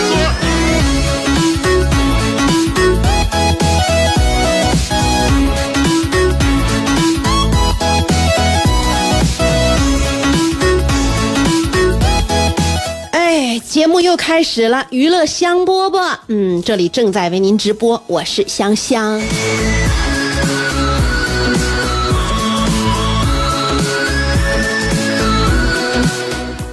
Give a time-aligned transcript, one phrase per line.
[13.81, 19.19] 节目又开始了，娱乐香饽饽，嗯，这里正在为您直播，我是香香。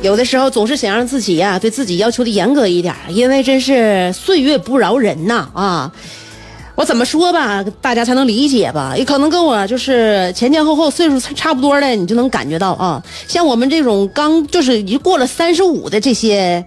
[0.02, 5.90] 有的时候总是想让自己呀、对自己要求的严格一点，因为真是岁月不饶人呐啊！
[6.74, 8.94] 我怎么说吧，大家才能理解吧？
[8.94, 13.02] 也可能跟我就是前前后后岁数差不多的，你就能感觉到啊。
[13.26, 16.62] 像我们这种刚就是已经过了三十五的这些，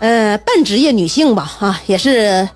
[0.00, 2.48] 呃，半职业女性吧，啊，也是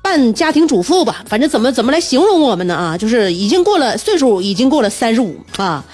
[0.00, 2.74] 半家庭主妇吧，反正怎么怎么来形容我们呢？
[2.74, 5.84] 啊，就是已经过了岁数，已经过了三十五啊，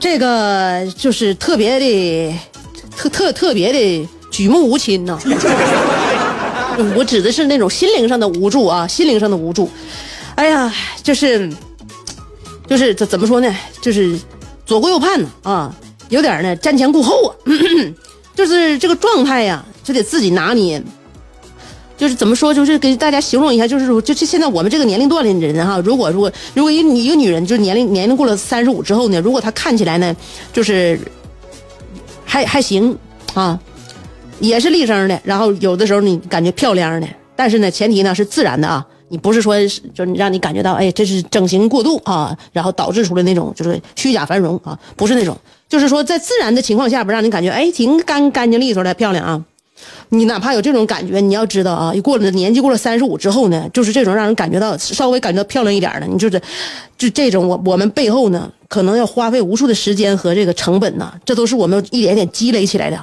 [0.00, 2.34] 这个就是特别的。
[2.96, 5.18] 特特特别的举目无亲呐、
[6.96, 9.68] 我指的是那种心灵上的无助啊，心灵上的无助。
[10.36, 11.52] 哎呀，就是
[12.68, 13.52] 就是怎怎么说呢？
[13.80, 14.16] 就是
[14.64, 15.74] 左顾右盼呢啊，
[16.08, 17.34] 有点呢瞻前顾后啊，
[18.34, 20.82] 就是这个状态呀，就得自己拿捏。
[21.96, 30.14] 就是怎么说，就是给大家形容一下，就是，就是现在我们这个年龄段的人哈，如果如果如果一一个女人，就是年龄年龄过了三十五之后呢，如果她看起来呢，
[30.52, 30.98] 就是
[32.24, 32.98] 还还行
[33.32, 33.58] 啊，
[34.40, 37.06] 也是立正的，然后有的时候你感觉漂亮的，
[37.36, 39.54] 但是呢，前提呢是自然的啊，你不是说
[39.94, 45.38] 就让你感觉到哎这是整形过度啊，然后导致出来那种就是虚假繁荣啊，不是那种，
[45.74, 49.42] 就是说在自然的情况下不让你感觉哎挺干干净利索的漂亮啊。
[50.10, 56.40] 你哪怕有这种感觉，你要知道啊，一过了年纪过了三十五之后呢，就是这种让人感觉到稍微感觉到漂亮一点的，你就是，
[56.96, 62.96] 就这种我我们背后呢，可能要花费无数的时间和这个成本呐，这都是我们一点点积累起来的，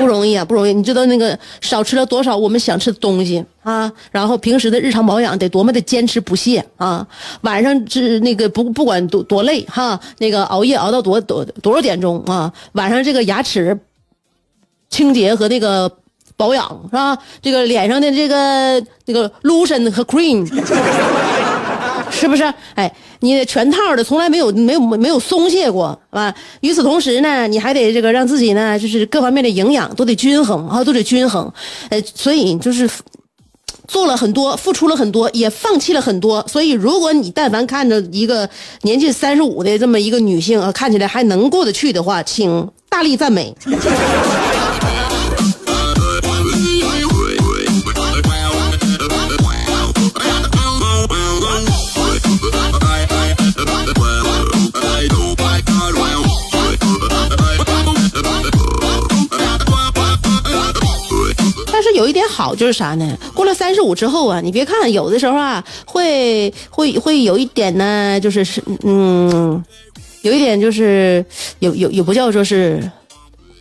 [0.00, 0.72] 不容易啊，不容易。
[0.72, 7.06] 你知道那个少吃了多少我们想吃的东西啊，然后平时的日常保养得多么的坚持不懈啊，
[7.42, 13.78] 晚上是那个不不管多多累哈，那个熬夜熬到多多多少点钟啊，晚上这个牙齿。
[14.90, 15.88] 清洁和那个
[16.36, 17.16] 保养是吧？
[17.40, 20.44] 这个脸上的这个那个 lotion 和 cream，
[22.10, 22.42] 是不是？
[22.74, 26.34] 哎，你全套的，从来没有没有没有松懈过啊！
[26.60, 31.52] 与此同时呢，你还得这个让自己呢，就是各方面的营养都得均衡啊，都得均衡。
[31.88, 32.88] 呃，所以就是
[33.86, 36.44] 做了很多，付出了很多，也放弃了很多。
[36.48, 38.48] 所以，如果你但凡看着一个
[38.82, 43.54] 年近三十五的这么一个女性啊，看起来还能过得去的话，请大力赞美。
[62.00, 63.18] 有一点好就是啥呢？
[63.34, 69.62] 过了三十五之后啊，你别看有的时候啊，会会会有一点呢，就是是嗯，
[70.22, 71.22] 有一点就是
[71.58, 72.90] 有有有不叫说是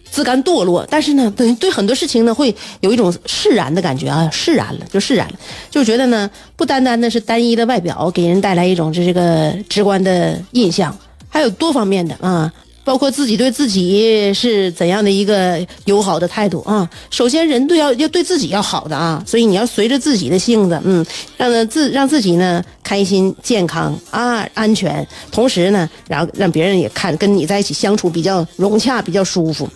[0.10, 5.34] 自甘堕落，但是呢，对对很多事情呢，会有一种释然的感觉啊，释然了就释然了，
[5.70, 10.98] 就觉得呢，不单单的是单一的外表给人带来一种这这个直观的印象，
[11.28, 12.50] 还有多方面的啊。
[12.90, 16.90] 包括自己对自己是怎样的一个友好的态度啊？
[17.12, 21.06] 首先，人对要要对自己要好的啊，所以你要随着自己的性子，嗯，
[21.38, 29.70] 让呢自让自己呢开心、健康啊、安全，同时呢，然后让别人也看跟你在一起相处比较融洽、比较舒服。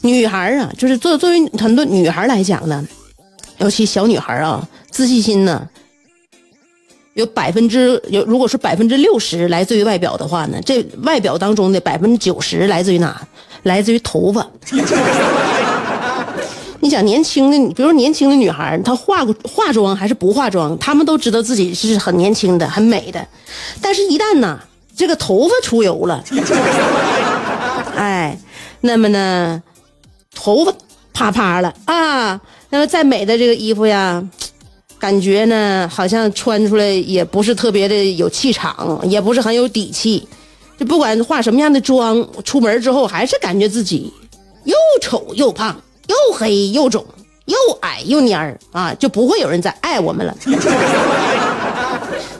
[0.00, 2.84] 女孩啊，就是作作为很多女孩来讲呢，
[3.58, 5.68] 尤其小女孩啊，自信心呢。
[7.18, 13.20] 有百分之有，如果是百分之六十来自于外表的话呢，这外表当中的百分之九十来自于哪？
[13.64, 14.46] 来自于头发。
[16.78, 23.26] 你想年轻的，比如年轻的女孩，她化化妆还是不化妆，她们都知道自己是很年轻的、很美的，
[23.82, 24.60] 但是，一旦呢，
[24.96, 26.22] 这个头发出油了，
[27.98, 28.38] 哎，
[28.82, 29.60] 那么呢，
[30.32, 30.72] 头发
[31.12, 32.40] 啪啪了啊。
[32.70, 34.22] 那么再美的这个衣服呀，
[34.98, 40.26] 感觉呢好像穿出来也不是特别的有气场，也不是很有底气。
[40.78, 44.12] 就不管化什么样的妆，出门之后还是感觉自己
[44.64, 47.04] 又丑又胖，又黑又肿，
[47.46, 50.36] 又矮又蔫儿啊，就不会有人再爱我们了。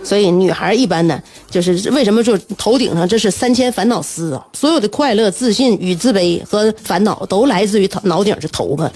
[0.05, 1.21] 所以女孩一般呢，
[1.51, 4.47] 就是为什么说头顶上这是三千烦恼丝啊？
[4.55, 8.91] 所有的快乐、自信与自卑和烦恼都来自于头脑顶是头发。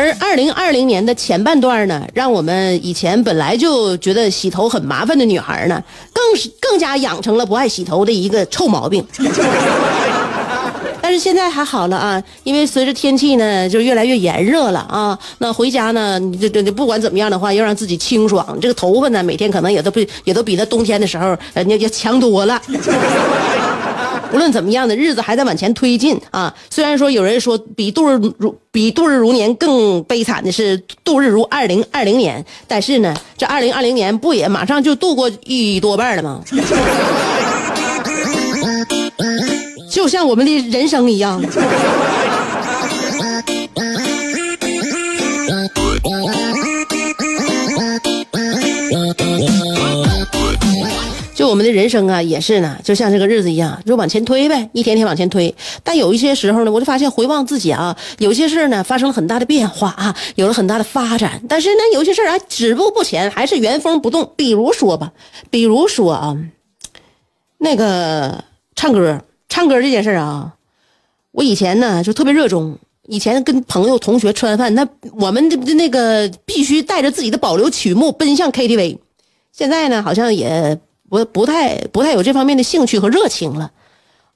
[0.00, 9.06] 而二零二零年的前半段呢，让我们以前本来就觉得洗头很麻烦的女孩呢，更是更加养成了不爱洗头的一个臭毛病。
[11.02, 22.58] 但是现在还好了啊，因为随着天气呢就越来越炎热了啊，那回家呢，你这这不管怎么样的话，要让自己清爽，这个头发呢，每天可能也都比也都比那冬天的时候人家要强多了。
[24.32, 26.54] 无论怎么样的日子还在往前推进啊！
[26.70, 36.40] 虽然说有人说比度日如比度日如年更悲惨的是度日如二零二零年，但是呢，这二零二零年不也马上就度过一多半了吗？
[39.90, 41.42] 就像我们的人生一样。
[51.60, 55.54] 们的人生啊，也是呢，就像这个日子一样，就往前推呗，一天天往前推。
[55.84, 61.42] 但有一些时候呢，我就发现回望自己啊，有些事呢发生了很大的变化啊，有了很大的发展。
[61.46, 64.32] 但是呢，有些事啊止步不前，还是原封不动。
[64.36, 65.12] 比如说吧，
[65.50, 66.34] 比如说啊，
[67.58, 68.42] 那个
[68.74, 69.20] 唱歌，
[69.50, 70.54] 唱歌这件事啊，
[71.32, 72.78] 我以前呢就特别热衷。
[73.06, 78.96] 以前跟朋友同学吃完饭，那我们的那个必须带着自己的保留曲目奔向 KTV。
[79.52, 80.80] 现在呢，好像也。
[81.10, 83.70] 不不太不太有这方面的兴趣和热情了，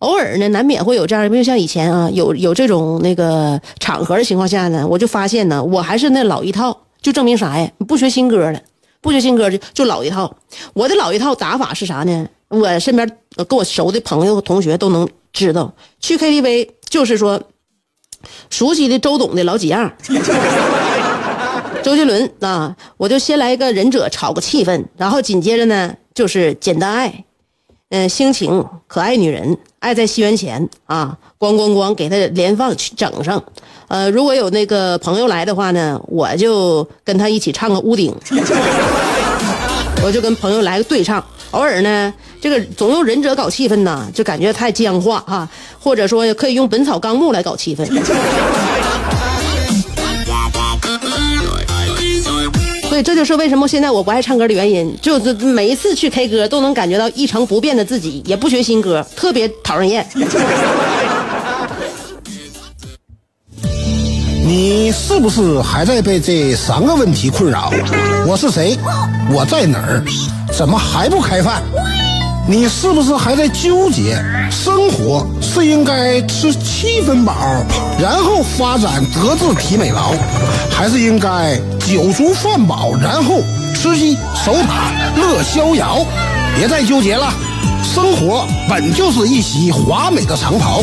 [0.00, 7.70] 偶尔呢难免会有这样，没有像以前啊，有有这种那个场合的情况下呢，我就发现呢，我还是那老一套，就证明啥呀？
[7.86, 8.60] 不学新歌了，
[9.00, 10.36] 不学新歌就就老一套。
[10.74, 12.26] 我的老一套打法是啥呢？
[12.48, 13.08] 我身边
[13.48, 17.40] 跟我熟的朋友同学都能知道，去 KTV 就是说，
[18.50, 19.92] 熟悉的周董的老几样，
[21.84, 25.94] 周杰伦啊，我就先来一个忍者炒个气氛，然后紧接着呢。
[26.14, 27.24] 就是简单爱，
[27.90, 33.42] 嗯，心情可爱女人，爱在西元前啊，咣咣咣给他连放去整上，
[33.88, 38.14] 呃，如果有那个朋友来的话呢，我就跟他一起唱个屋顶，
[40.04, 41.22] 我就跟朋友来个对唱。
[41.50, 47.84] 偶尔呢，这个总用忍者搞气氛呢，就感觉太僵化哈，或者说可以用本草纲目来搞气氛。
[52.94, 54.96] 对，这就是为什么现在我不爱唱歌的原因。
[55.02, 60.06] 就是每一次去 K 歌，都能感觉到一成不变的自己，也不学新歌，特别讨人厌。
[64.46, 67.72] 你是不是还在被这三个问题困扰？
[68.28, 68.78] 我是谁？
[69.28, 70.00] 我在哪儿？
[70.56, 71.64] 怎么还不开饭？
[72.46, 74.22] 你是不是还在纠结？
[74.50, 77.34] 生活是应该吃七分饱，
[77.98, 80.12] 然后发展德智体美劳，
[80.70, 81.56] 还是应该
[81.86, 83.40] 酒足饭饱，然后
[83.74, 84.14] 吃鸡
[84.44, 86.04] 守塔乐逍遥？
[86.54, 87.32] 别再纠结了，
[87.82, 90.82] 生活本就是一袭华美的长袍，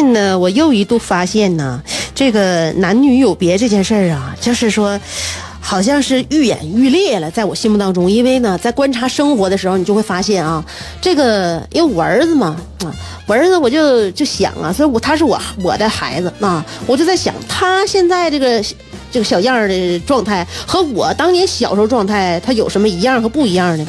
[0.00, 1.82] 近呢，我又一度发现呢，
[2.14, 4.98] 这个男女有别这件事儿啊，就是说，
[5.60, 8.10] 好像是愈演愈烈了，在我心目当中。
[8.10, 10.64] 因为呢，在观察生活的时候，你就会发现啊，
[11.02, 12.90] 这个因为我儿子嘛，啊，
[13.26, 18.64] 我儿子我就就想啊，所以我他是我我的孩子啊，我就在想，他现在这个
[19.10, 23.84] 这个小样儿的状态和我当年小时候状态，他有什么一样和不一样的？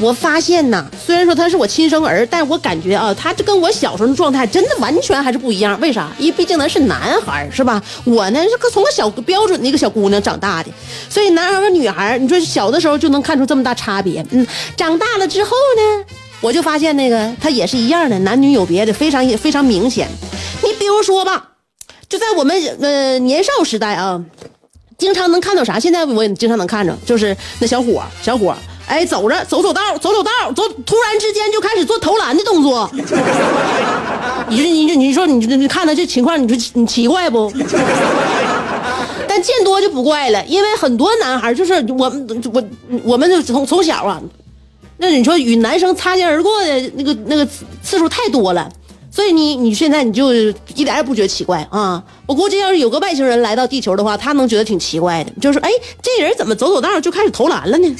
[0.00, 5.78] 我发现呐，虽然说他是我亲生儿，但我感觉啊，他这跟我小时候的状态真的完全还是不一样。
[5.80, 6.10] 为啥？
[6.18, 7.82] 因为毕竟咱是男孩儿，是吧？
[8.04, 10.70] 我呢是个从小标准的一个小姑娘长大的，
[11.08, 14.24] 所以男孩和女孩，你说小的时候就能看出这么大差别。
[14.30, 14.44] 嗯，
[14.76, 16.04] 长大了之后呢，
[16.40, 20.08] 我就发现那个他也是一样的，男女有别的，非常非常明显。
[20.62, 21.50] 你比如说吧，
[22.08, 24.20] 就在我们呃年少时代啊。
[24.96, 25.78] 经常能看到啥？
[25.78, 28.54] 现在我也经常能看着，就是那小伙小伙
[28.86, 32.88] 哎，走着走走道，走走道，走，突然之间就开始做投篮的动作。
[34.48, 37.50] 你说你你说你你看他这情况，你说你奇怪不？
[39.26, 42.62] 但见多就不怪了，因为很多男孩就是我们我
[43.02, 44.20] 我们就从从小啊，
[44.98, 47.44] 那你说与男生擦肩而过的那个那个
[47.82, 48.70] 次数太多了。
[49.14, 50.34] 所以你你现在你就
[50.74, 52.02] 一点也不觉得奇怪啊？
[52.26, 55.70] 我估计要是有个外星人来到地球的话，他能觉得挺奇怪的，就是说哎，
[56.02, 57.94] 这人怎么走走道就开始投篮了呢？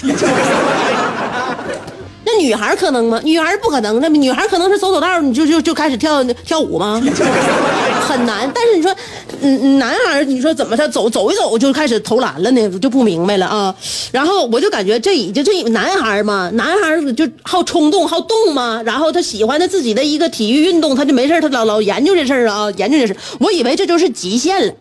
[2.38, 3.21] 女孩可能吗？
[3.25, 7.03] 女孩不可能，那女孩可能是走走道你就就就开始跳跳舞吗？
[8.07, 8.50] 很难。
[8.55, 8.95] 但是你说，
[9.41, 12.79] 嗯，男孩你说怎么他走走一走就开始投篮了呢？
[12.79, 13.75] 就不明白了啊。
[14.12, 18.83] 然后我就感觉这已经这男孩嘛，男孩就好冲动好动嘛。
[18.83, 23.17] 然后他喜欢他自己的一个体育运动，他就没事他老老研究这事儿啊，研究这事。
[23.41, 24.73] 我以为这就是极限了，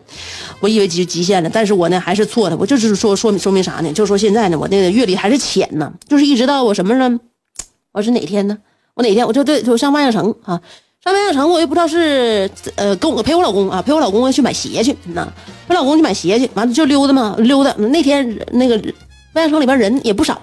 [0.60, 1.50] 我以为极极限了。
[1.52, 2.56] 但是我呢还是错的。
[2.56, 3.92] 我就是说说明说明啥呢？
[3.92, 5.90] 就说现在呢，我那个阅历还是浅呢。
[6.08, 7.18] 就是一直到我什么呢？
[7.94, 8.58] 我是哪天呢？
[8.94, 10.60] 我哪天我就对，就上万象城啊，
[11.00, 15.24] 上万象城，我也不知道是呃跟我陪我老公啊，陪我老公去买鞋去，那
[15.68, 17.72] 陪老公去买鞋去，完了就溜达嘛，溜达。
[17.76, 18.74] 那天那个
[19.34, 20.42] 万象城里边人也不少，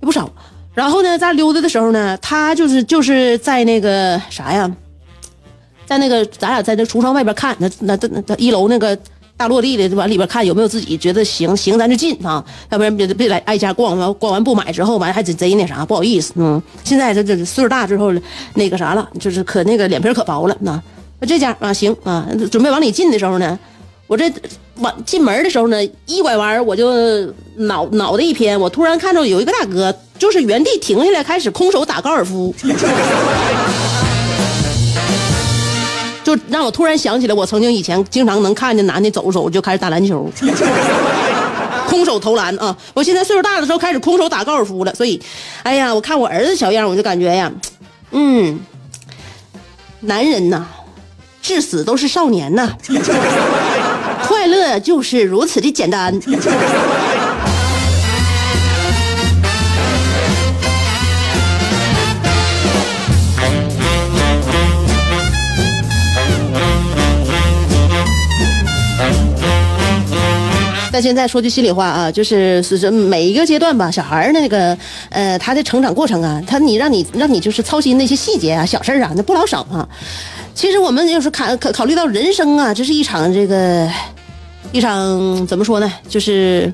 [0.00, 0.28] 也不少。
[0.74, 4.68] 然后呢，在溜达的时候呢，他就是就是在那个啥呀，
[5.86, 8.98] 在那个咱俩在那橱窗外边看，那那那那一楼那个。
[9.38, 16.32] 大落地的，往里边看有没有自己觉得行行，咱就进啊，要不然别别来挨家逛完，逛完不买之后完还贼贼那啥，不好意思。
[16.34, 18.12] 嗯，现在这这岁数大之后，
[18.54, 20.56] 那个啥了，就是可那个脸皮可薄了。
[20.60, 20.82] 那
[21.20, 23.56] 那这家啊行啊，准备往里进的时候呢，
[24.08, 24.28] 我这
[24.80, 26.92] 往进门的时候呢，一拐弯我就
[27.56, 32.52] 脑脑袋一偏，我突然看到有一个大哥，就是原地停下来开始空手打高尔夫。
[36.28, 40.30] 就让我突然想起来，我曾经以前经常能看见男的走着走就开始打篮球，
[41.88, 42.76] 空手投篮啊！
[42.92, 45.18] 我现在岁数大的时候开始空手打高尔夫了，所以，
[45.62, 47.50] 哎呀，我看我儿子小样，我就感觉呀，
[48.10, 48.60] 嗯，
[50.00, 50.66] 男人呐，
[51.40, 52.76] 至死都是少年呐，
[54.28, 56.12] 快乐就是如此的简单。
[71.00, 74.76] 现在说句心里话啊，就是是这每一个阶段吧，小孩儿那个
[75.10, 79.88] 呃，他的成长过程啊，他你让你让你就是操心那些细节啊、小事儿啊，那不老少啊。
[80.54, 83.88] 其实我们要是考考考虑到人生啊，这是一场这个
[84.72, 85.92] 一场怎么说呢？
[86.08, 86.72] 就是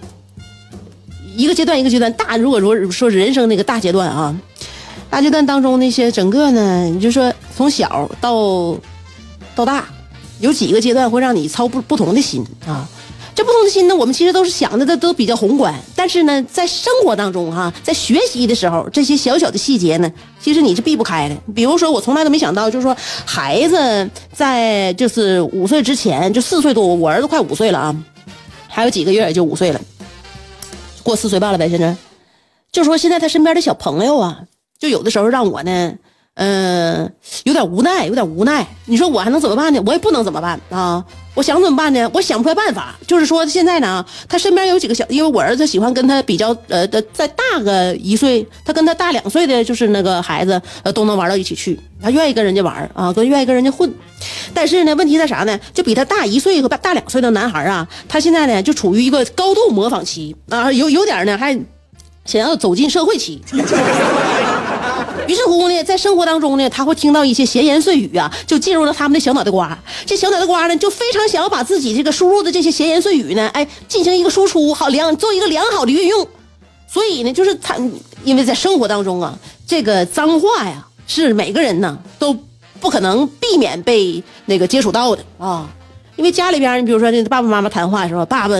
[1.36, 2.36] 一个阶段一个阶段大。
[2.36, 4.34] 如果说说人生那个大阶段啊，
[5.10, 8.76] 大阶段当中那些整个呢，你就说从小到
[9.54, 9.84] 到大，
[10.40, 12.88] 有几个阶段会让你操不不同的心啊。
[13.34, 15.74] 这不同的心呢，我们其实都是想的，都都比较宏观。
[15.96, 21.36] 但是呢，在生活当中哈，在学习的时候，这些小小的细节呢，其实你是避不开的。
[21.52, 27.96] 比如说，我从来都没想到，就是说，孩子在就是五岁之前，就四岁多，我儿子快五岁了啊，
[28.68, 29.80] 还有几个月也就五岁了，
[31.02, 31.68] 过四岁半了呗。
[31.68, 31.96] 现在，
[32.70, 34.42] 就说现在他身边的小朋友啊，
[34.78, 35.94] 就有的时候让我呢。
[36.36, 37.12] 嗯，
[37.44, 38.66] 有点无奈，有点无奈。
[38.86, 39.80] 你说我还能怎么办呢？
[39.86, 41.04] 我也不能怎么办啊！
[41.34, 42.08] 我想怎么办呢？
[42.14, 42.94] 我想不出来办法。
[43.06, 53.92] 就是说现在呢，他身边有几个小，因为我儿子喜欢跟他比较呃的再大个一岁，他跟他大两岁的就是那个孩子呃都能玩到一起去，他愿意跟人家玩啊，跟愿意跟人家混。
[54.54, 55.58] 但是呢，问题在啥呢？
[55.74, 61.52] 就比他大一岁和大两岁的男孩啊，他现在呢就处于一个高度模仿期啊，有有点呢还
[62.24, 63.42] 想要走进社会期。
[65.26, 69.76] 于是乎呢，在生活当中呢，他会听到一些闲言碎语啊，就进入了他们的小脑袋瓜。
[70.04, 76.26] 这小脑袋瓜呢，就非常想要把自己这个输入的这些闲言碎语呢，哎，进行一个输出，好良做一个良好的运用。
[76.86, 77.76] 所以呢，就是他，
[78.22, 82.36] 因为在生活当中啊，这个脏话呀，是每个人呢都
[82.78, 85.68] 不可能避免被那个接触到的啊。
[86.16, 88.54] 因为家里边，你比如说这爸爸妈妈谈话的时候，爸爸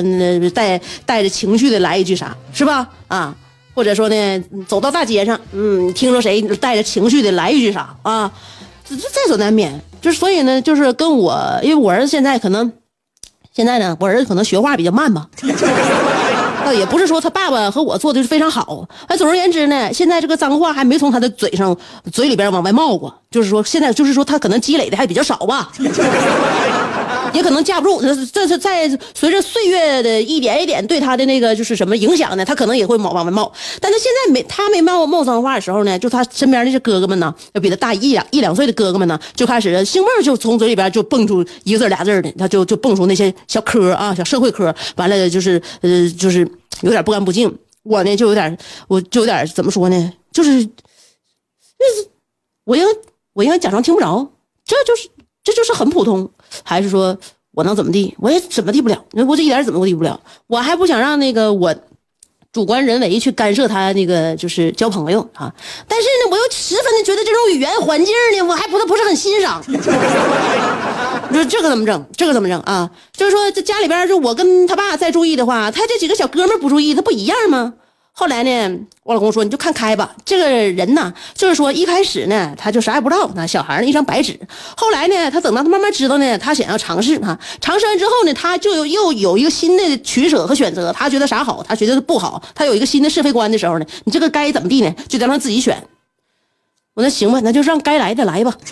[0.55, 2.89] 带带着情绪的来一句啥，是吧？
[3.09, 3.37] 啊。
[3.75, 8.31] 或者说呢，走到大街上，嗯，听着谁带着情绪的来一句啥啊，
[8.89, 9.79] 这这在所难免。
[10.01, 12.71] 就所以呢，就是跟我，因为我儿子现在可能
[13.53, 15.27] 现在呢，我儿子可能学话比较慢吧。
[16.65, 21.77] 倒也不是说他爸爸和我做的是非常好，哎，总而言之呢，现在这个脏话还没从他的嘴上、
[22.11, 25.71] 嘴里边往外冒过，就是说现在就是说他可能积累的还比较少吧。
[27.35, 28.01] 也可能架不住，
[28.33, 32.45] 这是在随着岁月的一点一点对他的那个就是什么影响呢？
[32.45, 33.53] 他可能也会冒往外冒。
[33.81, 46.49] 但他现在没他没冒冒脏话的时候呢，就他身边那些哥哥们呢，要比他大一两一两岁的哥哥们呢，就开始兴奋就从嘴里边就蹦出一个字俩字的，他就就蹦出那些小科啊，小社会科，完了就是呃就是
[46.83, 47.53] 有点不干不净。
[47.83, 48.57] 我呢就有点
[48.89, 50.13] 我就有点怎么说呢？
[50.33, 52.09] 就是就是
[52.65, 52.89] 我应该
[53.35, 54.27] 我应该假装听不着，
[54.65, 55.09] 这就是
[55.43, 56.31] 这就是很普通。
[56.63, 57.17] 还是说
[57.53, 58.15] 我能怎么地？
[58.19, 60.21] 我也怎么地不了，我这一点怎么都地不了。
[60.47, 61.75] 我还不想让那个我
[62.53, 65.53] 主观人为去干涉他那个就是交朋友啊。
[65.89, 69.63] 但是呢，我又十分的觉得这种语言环境呢，我还不是不是很欣赏。
[71.31, 72.07] 你说这个怎么整？
[72.17, 72.89] 这个怎么整啊？
[73.13, 77.75] 就是说这家里边就我跟他爸再注意的话，他这几个小哥们不注意，他不一样吗？
[78.17, 80.15] 后来呢，我老公说你就看开吧。
[80.25, 84.39] 这个人呢，就是说一开始呢，他就啥也不知道，那小孩呢一张白纸。
[84.77, 90.93] 后来呢，他等到他慢慢知道呢，他想要尝试啊，尝试完之后呢，他就又有一个新的取舍和选择。
[90.93, 95.77] 他觉得啥好，他觉得不好，他有一个新的是非观的时候呢，你这个该怎么地呢，就得让他自己选。
[96.95, 98.55] 我说行吧，那就让该来的来吧。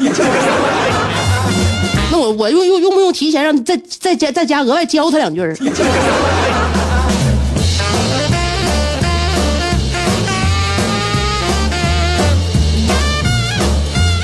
[2.12, 5.52] 那我我用用用不用提前让再再加再加额外教他两句儿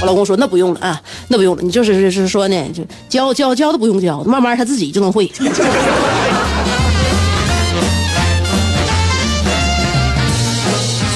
[0.00, 1.62] 我老公说：“那不用了啊，那不用了。
[1.62, 5.30] 你就是是说呢，就教教教都不用教，慢慢他自己就能会。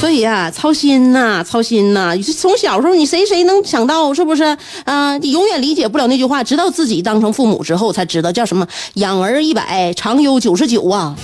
[0.01, 2.17] 所以啊，操心呐，操心呐！
[2.37, 4.43] 从小时候，你谁谁能想到是不是
[4.85, 5.17] 啊？
[5.19, 11.17] 你永远理解不了那句话，直到自己当成父母之后才知道叫什么‘养儿一百，长忧九十九’啊。”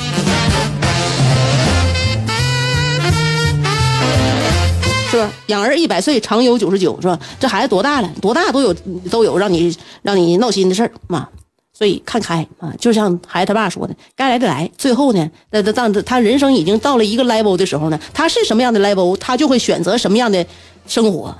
[5.10, 5.30] 是吧？
[5.46, 7.18] 养儿一百岁，常忧九十九，是吧？
[7.40, 8.10] 这孩子多大了？
[8.20, 8.74] 多大都有
[9.10, 11.28] 都有让你让你闹心的事儿嘛。
[11.72, 14.68] 所以看开啊，就像孩子他爸说的，该来的来。
[14.76, 20.44] 最后呢，那那当他人生已经到了一个 level 的时候呢，他是什么样的 level，他就会选择什么样的
[20.86, 21.34] 生活。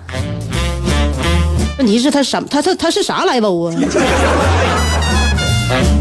[1.76, 3.74] 问题是，他什他他他是啥 level 啊？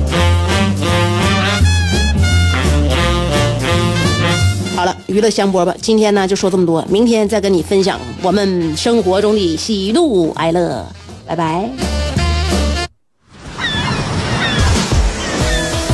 [5.17, 10.85] 娱乐香饽吧，今天呢就说这么多，明天再跟你分享我们生活中的喜怒哀乐，
[11.25, 11.67] 拜拜。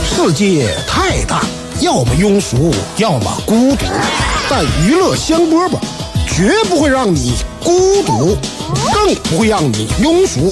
[0.03, 1.41] 世界太大，
[1.79, 3.85] 要么庸俗，要么孤独，
[4.49, 5.79] 但娱乐香饽吧，
[6.27, 7.33] 绝不会让你
[7.63, 8.37] 孤独，
[8.93, 10.51] 更不会让你庸俗。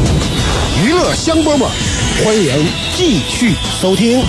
[0.79, 1.67] 娱乐香饽饽，
[2.23, 4.23] 欢迎继续收听。